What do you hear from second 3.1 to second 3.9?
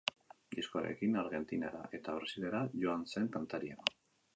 zen kantaria.